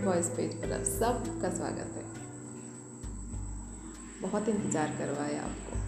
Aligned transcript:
Red 0.00 0.06
boys 0.06 0.28
page 0.30 0.54
पर 0.54 0.72
आप 0.72 0.82
सबका 0.82 1.48
स्वागत 1.54 1.96
है। 1.96 2.02
बहुत 4.20 4.48
इंतज़ार 4.48 4.94
करवाया 4.98 5.42
आपको। 5.42 5.78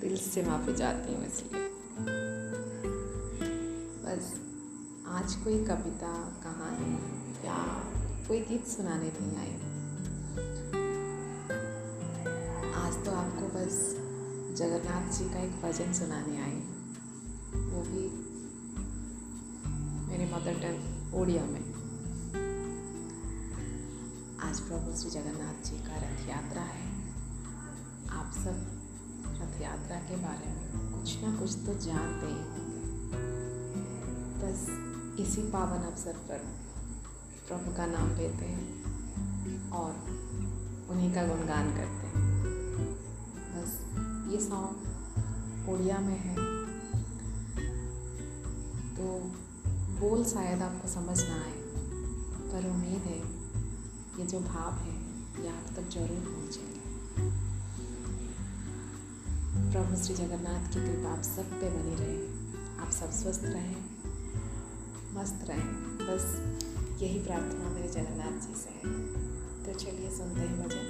दिल 0.00 0.16
से 0.16 0.42
माफ़ी 0.42 0.74
चाहती 0.74 1.14
हूँ 1.14 1.26
इसलिए। 1.26 1.62
बस, 4.04 4.28
आज 5.08 5.34
कोई 5.44 5.64
कविता, 5.64 6.12
कहानी 6.44 6.92
या 7.46 7.56
कोई 8.28 8.40
गीत 8.40 8.66
सुनाने 8.66 9.10
नहीं 9.20 9.36
आई। 9.38 9.54
आज 12.76 13.04
तो 13.06 13.16
आपको 13.16 13.48
बस 13.56 13.80
जगन्नाथ 14.58 15.10
जी 15.18 15.28
का 15.30 15.40
एक 15.40 15.60
भजन 15.62 15.92
सुनाने 15.92 16.40
आई। 16.42 16.60
वो 17.64 17.82
भी 17.90 18.06
मेरी 20.08 20.32
मदर 20.34 20.62
टंग 20.62 21.14
ओडिया 21.14 21.44
में। 21.44 21.69
आज 24.50 24.60
प्रभु 24.60 24.94
श्री 24.96 25.10
जगन्नाथ 25.10 25.64
जी 25.64 25.76
का 25.78 25.96
रथ 25.96 26.28
यात्रा 26.28 26.62
है। 26.62 26.86
आप 28.10 28.32
सब 28.34 28.56
रथ 29.26 29.60
यात्रा 29.62 29.96
के 29.96 30.16
बारे 30.16 30.48
में 30.48 30.90
कुछ 30.92 31.22
ना 31.22 31.36
कुछ 31.36 31.54
तो 31.66 31.74
जानते 31.74 32.26
ही 32.26 32.32
होंगे। 32.32 32.82
बस 34.40 34.64
इसी 35.20 35.42
पावन 35.42 35.82
अवसर 35.82 36.12
पर 36.12 36.38
प्रभु 37.48 37.76
का 37.76 37.86
नाम 37.86 38.10
लेते 38.16 38.44
हैं 38.44 39.70
और 39.70 39.90
उन्हीं 40.90 41.14
का 41.14 41.26
गुणगान 41.26 41.70
करते 41.76 42.06
हैं। 42.06 42.24
बस 43.54 43.78
ये 44.32 44.40
सॉन्ग 44.40 45.68
उड़िया 45.68 45.98
में 45.98 46.18
है। 46.18 46.34
तो 48.96 49.18
बोल 50.00 50.24
शायद 50.24 50.62
आपको 50.62 50.88
समझ 50.88 51.20
ना 51.28 51.34
आए, 51.34 51.54
पर 52.50 52.70
उम्मीद 52.70 53.02
है 53.02 53.40
ये 54.20 54.26
जो 54.26 54.38
भाव 54.40 54.72
है, 54.72 54.94
ये 55.42 55.48
आप 55.48 55.68
तक 55.76 55.84
ज़रूर 55.90 56.18
पहुँचेंगे। 56.20 56.80
प्रभु 59.72 59.96
श्री 59.96 60.14
जगन्नाथ 60.14 60.68
की 60.68 60.80
कृपा 60.80 61.12
आप 61.12 61.22
सब 61.22 61.54
पे 61.60 61.70
बनी 61.70 61.94
रहे। 61.94 62.16
आप 62.82 62.90
सब 62.90 63.10
स्वस्थ 63.10 63.44
रहें, 63.44 63.80
मस्त 65.14 65.48
रहें। 65.48 65.72
बस 66.02 66.26
यही 67.02 67.18
प्रार्थना 67.18 67.70
मेरे 67.70 67.88
जगन्नाथ 67.88 68.36
जी 68.46 68.54
से 68.54 68.70
है। 68.76 68.92
तो 69.64 69.78
चलिए 69.80 70.10
सुनते 70.10 70.40
हैं 70.40 70.56
भजन। 70.60 70.86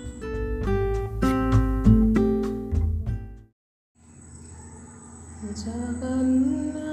जगन्नाथ 5.54 6.89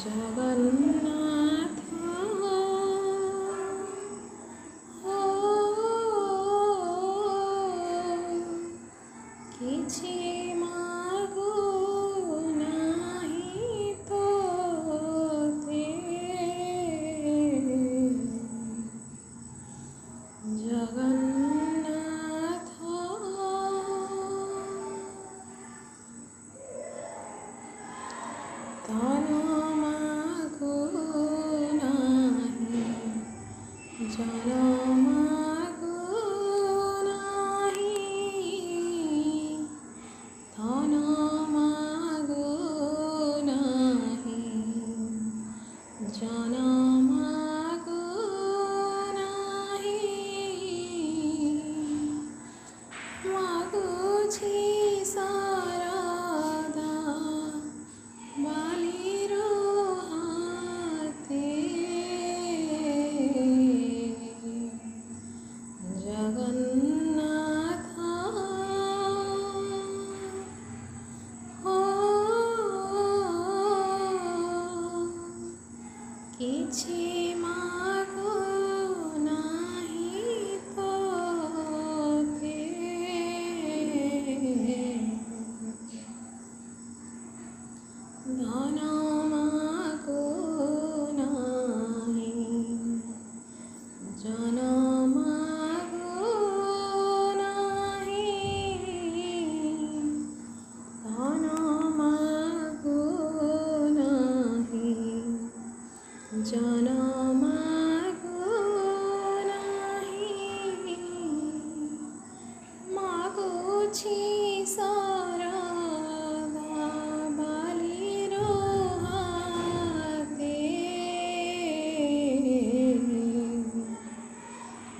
जगन्नाथ। 0.00 1.76
Wow. 53.24 53.59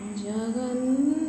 जगन् 0.00 1.19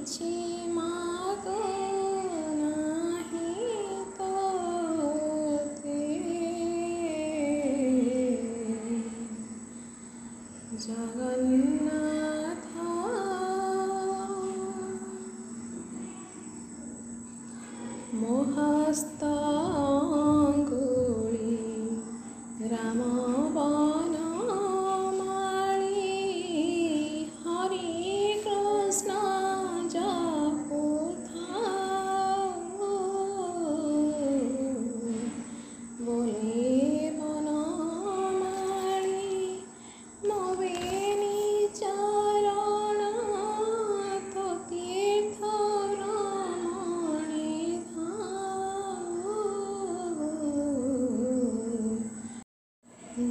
पीछे 0.00 0.66
मागो 0.74 1.56
नाही 2.60 3.48
मोहस्ता 18.20 19.29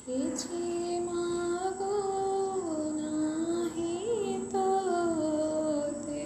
किछि 0.06 1.00
मागो 1.06 1.95
नाही 3.00 4.38
तो 4.54 4.65
ते 6.06 6.25